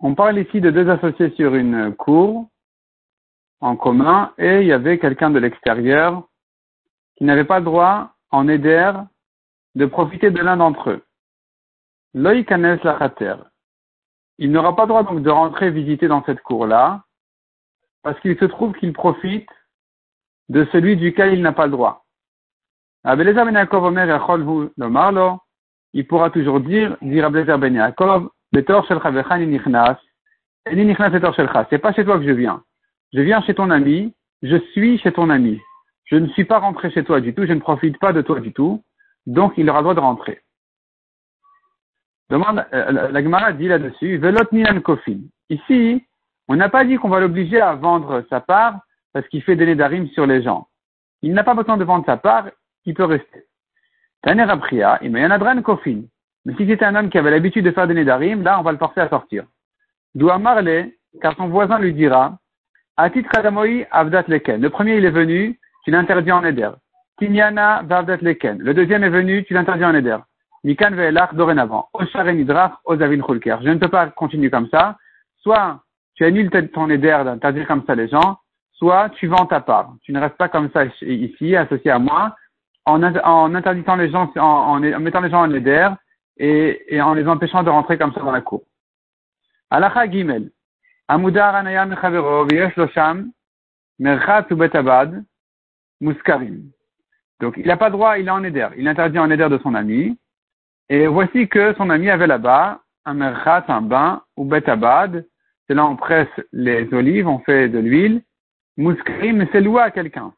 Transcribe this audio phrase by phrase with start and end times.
[0.00, 2.48] On parle ici de deux associés sur une cour
[3.60, 6.28] en commun et il y avait quelqu'un de l'extérieur
[7.16, 8.92] qui n'avait pas droit en éder
[9.76, 11.02] de profiter de l'un d'entre eux.
[14.42, 17.04] Il n'aura pas le droit donc de rentrer visiter dans cette cour-là,
[18.02, 19.48] parce qu'il se trouve qu'il profite
[20.48, 22.04] de celui duquel il n'a pas le droit.
[23.04, 23.16] Ben
[25.94, 28.62] il pourra toujours dire, dire Ablezer Ben Yaakov, c'est
[31.78, 32.64] pas chez toi que je viens.
[33.12, 34.12] Je viens chez ton ami,
[34.42, 35.60] je suis chez ton ami.
[36.06, 38.40] Je ne suis pas rentré chez toi du tout, je ne profite pas de toi
[38.40, 38.82] du tout,
[39.26, 40.40] donc il aura le droit de rentrer.
[42.32, 45.18] Euh, la Gemara dit là-dessus, Velot Nilan Kofin.
[45.50, 46.02] Ici,
[46.48, 48.80] on n'a pas dit qu'on va l'obliger à vendre sa part
[49.12, 50.66] parce qu'il fait des nédarim sur les gens.
[51.20, 52.46] Il n'a pas besoin de vendre sa part,
[52.86, 53.44] il peut rester.
[54.22, 56.02] Taner Apria, il met un Kofin.
[56.44, 58.72] Mais si c'était un homme qui avait l'habitude de faire des nédarim, là, on va
[58.72, 59.44] le forcer à sortir.
[60.14, 60.90] Doua Marle,
[61.20, 62.38] car son voisin lui dira,
[62.96, 64.60] Atit Kadamoi Avdat Leken.
[64.60, 66.70] Le premier, il est venu, tu l'interdis en éder.
[67.18, 68.58] Tinyana Vavdat Leken.
[68.58, 70.16] Le deuxième est venu, tu l'interdis en éder.
[70.64, 71.88] Mikan ve'elach dorénavant.
[71.98, 72.04] Je
[73.68, 74.96] ne peux pas continuer comme ça.
[75.38, 75.82] Soit
[76.14, 78.38] tu annules ton éder d'interdire comme ça les gens,
[78.72, 79.94] soit tu vends ta part.
[80.02, 82.36] Tu ne restes pas comme ça ici, associé à moi,
[82.84, 85.88] en, en interdisant les gens, en, mettant les gens en éder
[86.36, 88.62] et, et, en les empêchant de rentrer comme ça dans la cour.
[89.70, 90.50] Alacha Gimel.
[91.08, 93.32] Amudar anaya mechavero v'yesh lo sham
[93.98, 94.46] merchat
[96.00, 96.70] muskarim.
[97.40, 98.68] Donc il n'a pas droit, il est en éder.
[98.76, 100.16] Il interdit en éder de son ami.
[100.92, 105.26] Et voici que son ami avait là-bas un merchat, un bain, ou betabad.
[105.66, 108.20] C'est là on presse les olives, on fait de l'huile.
[108.76, 110.34] Mouskrim, c'est loué à quelqu'un.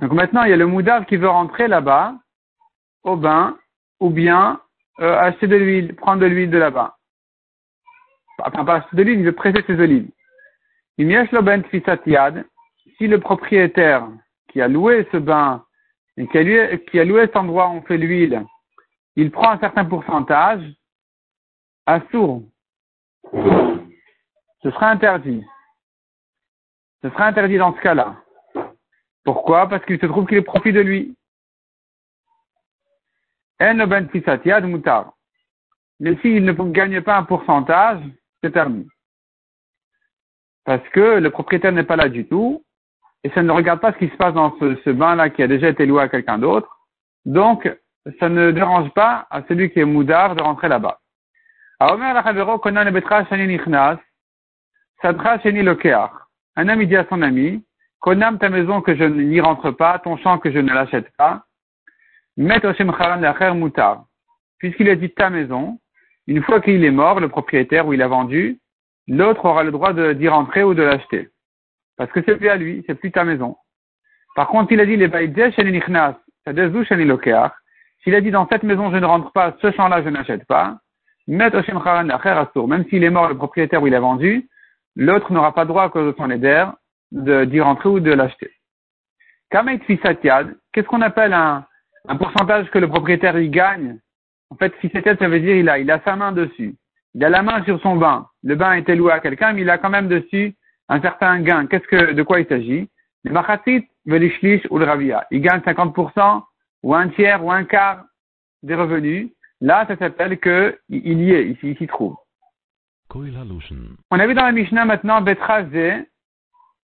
[0.00, 2.14] Donc maintenant, il y a le moudar qui veut rentrer là-bas,
[3.02, 3.58] au bain,
[3.98, 4.60] ou bien
[5.00, 6.96] euh, acheter de l'huile, prendre de l'huile de là-bas.
[8.38, 10.08] Enfin, pas acheter de l'huile, il veut presser ses olives.
[10.96, 11.64] Ben
[12.98, 14.08] si le propriétaire
[14.46, 15.64] qui a loué ce bain
[16.16, 18.46] et qui a, qui a loué cet endroit où on fait l'huile,
[19.16, 20.62] il prend un certain pourcentage,
[21.86, 22.42] à sourd,
[23.32, 25.44] ce sera interdit.
[27.02, 28.16] Ce sera interdit dans ce cas-là.
[29.24, 29.68] Pourquoi?
[29.68, 31.16] Parce qu'il se trouve qu'il est profit de lui.
[35.98, 38.02] Mais s'il ne gagne pas un pourcentage,
[38.42, 38.86] c'est terminé.
[40.64, 42.64] Parce que le propriétaire n'est pas là du tout,
[43.24, 45.68] et ça ne regarde pas ce qui se passe dans ce bain-là qui a déjà
[45.68, 46.68] été loué à quelqu'un d'autre.
[47.24, 47.68] Donc,
[48.20, 51.00] ça ne dérange pas à celui qui est moudard de rentrer là-bas.
[56.58, 57.64] Un ami dit à son ami,
[58.00, 61.44] Konam ta maison que je n'y rentre pas, ton champ que je ne l'achète pas.
[64.58, 65.78] Puisqu'il a dit ta maison,
[66.26, 68.60] une fois qu'il est mort, le propriétaire où il a vendu,
[69.08, 71.28] l'autre aura le droit d'y rentrer ou de l'acheter.
[71.96, 73.56] Parce que c'est plus à lui, c'est plus ta maison.
[74.34, 75.08] Par contre, il a dit les
[78.06, 80.78] s'il a dit dans cette maison je ne rentre pas, ce champ-là je n'achète pas,
[81.26, 81.50] même
[82.88, 84.48] s'il est mort le propriétaire où il a vendu,
[84.94, 86.66] l'autre n'aura pas droit à cause de son éder
[87.10, 88.52] d'y rentrer ou de l'acheter.
[89.50, 91.66] Qu'est-ce qu'on appelle un,
[92.16, 93.98] pourcentage que le propriétaire y gagne?
[94.50, 96.76] En fait, fisatiad, ça veut dire il a, il a sa main dessus.
[97.14, 98.28] Il a la main sur son bain.
[98.44, 100.54] Le bain été loué à quelqu'un, mais il a quand même dessus
[100.88, 101.66] un certain gain.
[101.66, 102.88] Qu'est-ce que, de quoi il s'agit?
[103.24, 105.16] Le machatit, ou le.
[105.32, 106.42] Il gagne 50%,
[106.82, 108.04] ou un tiers ou un quart
[108.62, 112.16] des revenus, là, ça s'appelle que il y est, il s'y trouve.
[114.10, 116.08] On a vu dans la Mishnah maintenant Betrazé.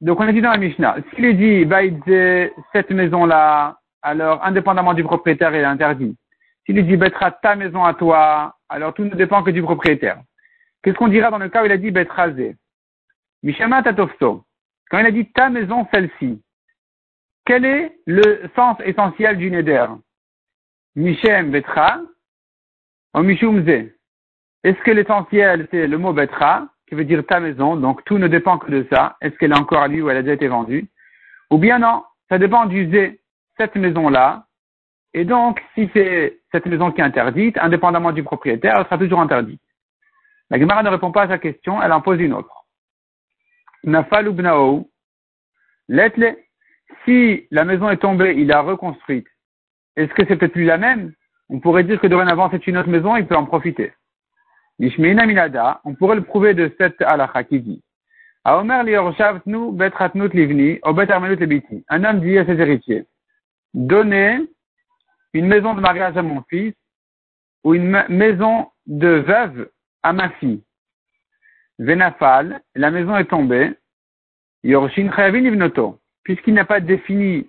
[0.00, 4.94] Donc on a dit dans la Mishnah, s'il est dit Baïdze, cette maison-là, alors indépendamment
[4.94, 6.16] du propriétaire, il est interdit.
[6.66, 10.20] S'il est dit Betra ta maison à toi, alors tout ne dépend que du propriétaire.
[10.82, 12.56] Qu'est-ce qu'on dira dans le cas où il a dit Betrazé
[13.42, 14.44] Mishama Tatofso.
[14.90, 16.40] Quand il a dit ta maison, celle-ci,
[17.44, 19.86] quel est le sens essentiel du neder?
[20.94, 22.00] Mishem betra
[23.14, 28.04] ou mishum Est-ce que l'essentiel c'est le mot betra qui veut dire ta maison, donc
[28.04, 29.16] tout ne dépend que de ça?
[29.20, 30.88] Est-ce qu'elle est encore à lui ou elle a déjà été vendue?
[31.50, 33.20] Ou bien non, ça dépend du zé,
[33.56, 34.46] cette maison-là.
[35.14, 39.20] Et donc, si c'est cette maison qui est interdite, indépendamment du propriétaire, elle sera toujours
[39.20, 39.60] interdite.
[40.48, 42.64] La Gemara ne répond pas à sa question, elle en pose une autre.
[43.84, 44.90] Nafal ou
[45.88, 46.36] letle
[47.04, 49.26] si la maison est tombée, il a reconstruite,
[49.96, 51.12] est-ce que c'est peut-être plus la même?
[51.48, 53.92] On pourrait dire que dorénavant c'est une autre maison, il peut en profiter.
[54.78, 57.82] On pourrait le prouver de cette halakha qui dit.
[58.44, 58.84] Un homme
[62.20, 63.06] dit à ses héritiers,
[63.74, 64.40] donnez
[65.34, 66.74] une maison de mariage à mon fils
[67.64, 69.70] ou une maison de veuve
[70.02, 70.64] à ma fille.
[71.78, 73.72] Venafal, la maison est tombée.
[74.64, 76.01] Chayavin ivnoto.
[76.24, 77.48] Puisqu'il n'a pas défini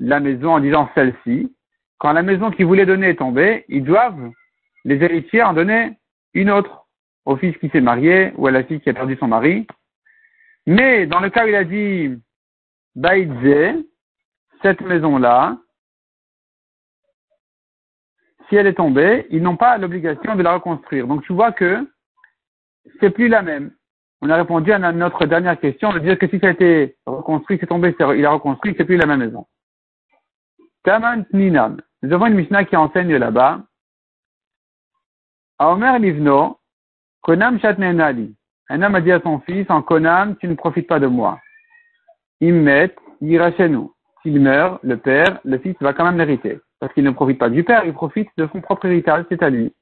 [0.00, 1.54] la maison en disant celle-ci,
[1.98, 4.30] quand la maison qu'il voulait donner est tombée, ils doivent,
[4.84, 5.98] les héritiers, en donner
[6.34, 6.86] une autre
[7.24, 9.66] au fils qui s'est marié ou à la fille qui a perdu son mari.
[10.66, 12.14] Mais dans le cas où il a dit
[12.94, 13.84] Baïdze,
[14.62, 15.58] cette maison-là,
[18.48, 21.06] si elle est tombée, ils n'ont pas l'obligation de la reconstruire.
[21.06, 21.86] Donc tu vois que
[23.00, 23.72] c'est plus la même.
[24.24, 27.58] On a répondu à notre dernière question de dire que si ça a été reconstruit,
[27.60, 29.46] c'est tombé, il a reconstruit, c'est plus la même maison.
[30.82, 31.76] Taman Ninam.
[32.02, 33.60] Nous avons une Mishnah qui enseigne là-bas.
[35.58, 36.58] Omer Livno,
[37.20, 38.34] Konam Shatnenali.
[38.70, 41.38] Un homme a dit à son fils, en Konam, tu ne profites pas de moi.
[42.40, 43.92] Immet, ira chez nous.
[44.22, 46.60] S'il meurt, le père, le fils va quand même l'hériter.
[46.80, 49.50] Parce qu'il ne profite pas du père, il profite de son propre héritage, c'est à
[49.50, 49.74] lui.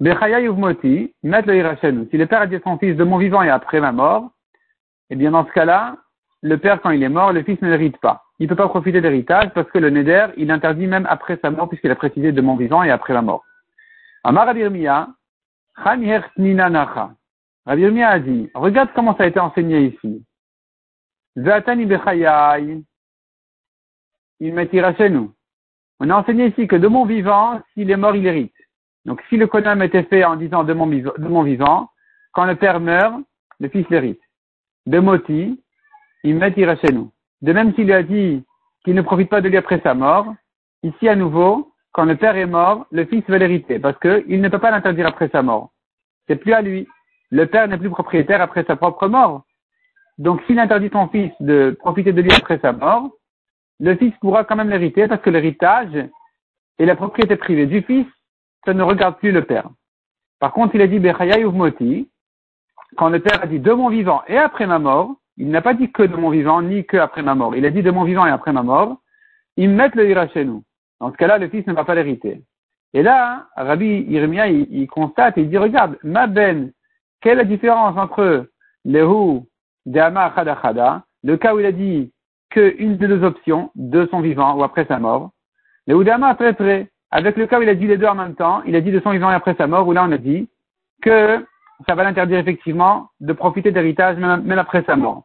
[0.00, 2.08] Bechaya Yuvmoti, met le ira chez nous.
[2.10, 4.30] Si le père a dit à son fils, de mon vivant et après ma mort,
[5.10, 5.96] eh bien dans ce cas-là,
[6.42, 8.22] le père, quand il est mort, le fils ne l'hérite pas.
[8.38, 11.50] Il ne peut pas profiter d'héritage parce que le Neder, il interdit même après sa
[11.50, 13.44] mort puisqu'il a précisé de mon vivant et après la mort.
[14.24, 15.08] Amar Abirmiya,
[15.84, 17.10] Nacha.
[17.66, 20.24] Rabbi a dit, regarde comment ça a été enseigné ici.
[21.36, 22.82] Zatani bechayai,
[24.40, 25.34] il chez nous.
[26.00, 28.54] On a enseigné ici que de mon vivant, s'il est mort, il hérite.
[29.04, 31.90] Donc si le konam était fait en disant de mon, vivant,
[32.32, 33.20] quand le père meurt,
[33.58, 34.20] le fils l'hérite.
[34.86, 35.62] De moti,
[36.24, 37.10] il m'attira chez nous.
[37.42, 38.44] De même s'il a dit
[38.84, 40.34] qu'il ne profite pas de lui après sa mort,
[40.82, 44.48] ici à nouveau, quand le père est mort, le fils va l'hériter, parce qu'il ne
[44.48, 45.70] peut pas l'interdire après sa mort.
[46.26, 46.86] C'est plus à lui
[47.30, 49.44] le père n'est plus propriétaire après sa propre mort.
[50.18, 53.10] Donc s'il interdit son fils de profiter de lui après sa mort,
[53.78, 55.96] le fils pourra quand même l'hériter parce que l'héritage
[56.78, 58.06] et la propriété privée du fils,
[58.64, 59.68] ça ne regarde plus le père.
[60.38, 62.08] Par contre, il a dit Bechaya Moti,
[62.96, 65.74] quand le père a dit de mon vivant et après ma mort, il n'a pas
[65.74, 67.54] dit que de mon vivant ni que après ma mort.
[67.56, 68.98] Il a dit de mon vivant et après ma mort,
[69.56, 70.64] ils mettent le ira chez nous.
[71.00, 72.42] Dans ce cas-là, le fils ne va pas l'hériter.
[72.92, 76.72] Et là, Rabbi Irmia, il, constate et il dit, regarde, ma ben
[77.20, 78.48] quelle est la différence entre
[78.84, 79.42] Lehu
[79.86, 82.12] Dama Khada le cas où il a dit
[82.50, 85.30] qu'une des deux options, de son vivant ou après sa mort,
[85.86, 88.34] Lehu Dama très très, avec le cas où il a dit les deux en même
[88.34, 90.18] temps, il a dit de son vivant et après sa mort, où là on a
[90.18, 90.48] dit
[91.02, 91.44] que
[91.88, 95.24] ça va l'interdire effectivement de profiter d'héritage même, après sa mort.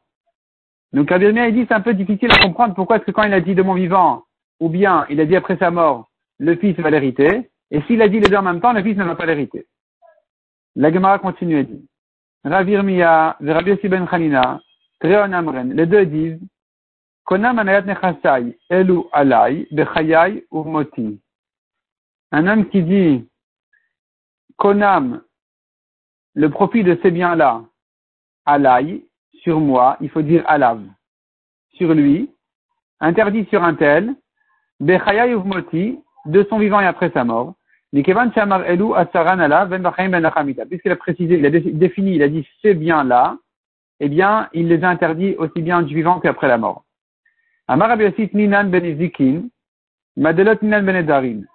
[0.94, 3.34] Donc Rabbi il dit c'est un peu difficile à comprendre pourquoi est-ce que quand il
[3.34, 4.24] a dit de mon vivant,
[4.60, 6.10] ou bien il a dit après sa mort,
[6.40, 8.98] le fils va l'hériter, et s'il a dit les deux en même temps, le fils
[8.98, 9.66] ne va pas l'hériter.
[10.76, 11.88] La Gemara continue et dit,
[12.44, 14.60] Ravir Mia, Rabbi Ben Khalina,
[15.00, 16.40] Treon Amren, les deux disent.
[22.38, 23.26] Un homme qui dit,
[24.58, 25.22] Konam,
[26.34, 27.64] le profit de ces biens-là,
[28.46, 29.06] alai,
[29.36, 30.82] sur moi, il faut dire alav,
[31.76, 32.30] sur lui,
[33.00, 34.14] interdit sur un tel,
[34.82, 37.54] bechayai moti, de son vivant et après sa mort,
[37.94, 43.38] ben Puisqu'il a précisé, il a défini, il a dit ces biens-là,
[44.02, 46.84] eh bien, il les a interdits aussi bien du vivant qu'après la mort.
[47.70, 47.96] Amar
[48.34, 49.50] Ninan ben
[50.18, 51.46] Madelot Ninan ben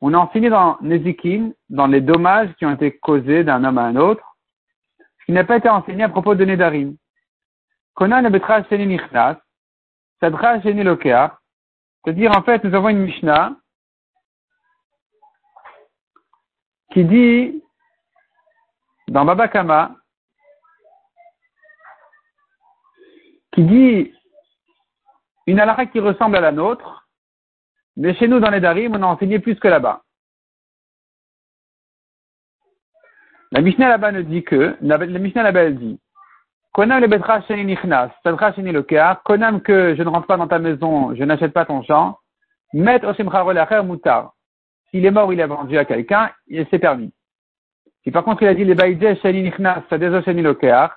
[0.00, 3.84] On a enseigné dans Nezikin, dans les dommages qui ont été causés d'un homme à
[3.84, 4.36] un autre,
[5.20, 6.96] ce qui n'a pas été enseigné à propos de Nedarim.
[7.94, 8.98] Konan betra sheni.
[10.20, 13.56] C'est-à-dire, en fait, nous avons une Mishnah
[16.92, 17.62] qui dit
[19.08, 19.96] dans Baba Kama,
[23.52, 24.14] qui dit
[25.46, 27.05] une halakha qui ressemble à la nôtre,
[27.96, 30.02] mais chez nous dans les Darim, on a enseigné plus que là-bas.
[33.52, 36.00] La Mishnah là-bas ne dit que, la, Mishnah là-bas elle dit,
[36.72, 40.48] Konam le betra sheni nichnas, sadra sheni lokea, konam que je ne rentre pas dans
[40.48, 42.18] ta maison, je n'achète pas ton champ,
[42.74, 44.34] met oshimcha roleacher mutar.
[44.90, 46.30] S'il est mort, il a vendu à quelqu'un,
[46.70, 47.14] c'est permis.
[48.04, 50.90] Si par contre il a dit les baïdje shani nichnas shani lokeach,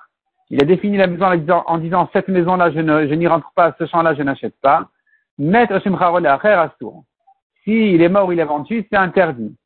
[0.50, 3.74] il a défini la maison en disant, en disant cette maison-là, je n'y rentre pas,
[3.78, 4.88] ce champ-là, je n'achète pas.
[5.40, 7.04] Mettre Shimcharol Astour.
[7.64, 9.56] S'il est mort il a vendu, c'est interdit.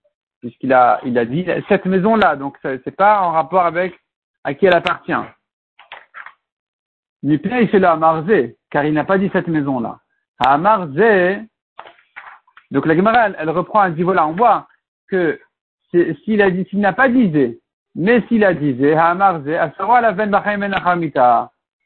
[0.41, 3.99] Puisqu'il a, il a dit cette maison-là, donc c'est pas en rapport avec
[4.45, 5.13] à qui elle appartient.
[7.25, 9.99] Il fait là Marzé, car il n'a pas dit cette maison-là.
[10.39, 11.41] À Marzé,
[12.71, 14.69] donc la Gemara, elle, reprend, elle dit voilà, on voit
[15.09, 15.41] que
[15.91, 17.59] s'il a dit, s'il n'a pas dit
[17.97, 18.77] Mais s'il a dit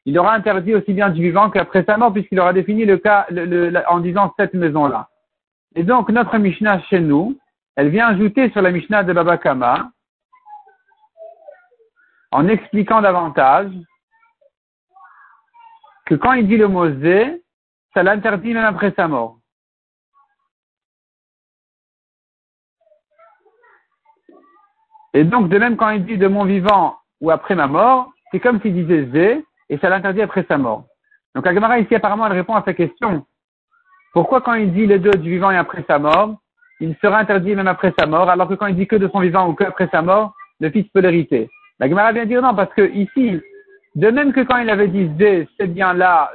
[0.09, 3.27] il aura interdit aussi bien du vivant qu'après sa mort, puisqu'il aura défini le cas
[3.89, 5.07] en disant cette maison-là.
[5.75, 7.37] Et donc, notre Mishnah chez nous,
[7.75, 9.91] elle vient ajouter sur la Mishnah de Baba Kama,
[12.31, 13.71] en expliquant davantage
[16.07, 17.43] que quand il dit le mot zé,
[17.93, 19.37] ça l'interdit même après sa mort.
[25.13, 28.39] Et donc, de même quand il dit de mon vivant ou après ma mort, c'est
[28.39, 30.85] comme s'il disait zé, et ça l'interdit après sa mort.
[31.35, 33.25] Donc, Agamara ici, apparemment, elle répond à sa question.
[34.13, 36.35] Pourquoi quand il dit les deux du vivant et après sa mort,
[36.79, 39.19] il sera interdit même après sa mort, alors que quand il dit que de son
[39.19, 41.49] vivant ou que après sa mort, le fils peut l'hériter?
[41.79, 43.39] La Gemara vient dire non, parce que ici,
[43.95, 45.09] de même que quand il avait dit
[45.59, 46.31] c'est bien là,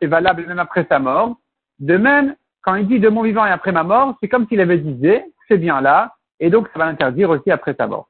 [0.00, 1.36] c'est valable même après sa mort,
[1.78, 4.60] de même, quand il dit de mon vivant et après ma mort, c'est comme s'il
[4.60, 8.08] avait dit c'est bien là, et donc ça va l'interdire aussi après sa mort.